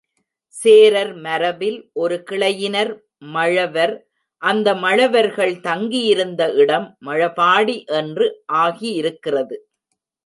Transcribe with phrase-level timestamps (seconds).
[0.55, 2.91] சேரர் மரபில் ஒரு கிளையினர்
[3.33, 3.93] மழவர்,
[4.41, 8.27] அந்த மழவர்கள் தங்கியிருந்த இடம் மழபாடி என்று
[8.61, 9.57] ஆகியிருக்கிறது.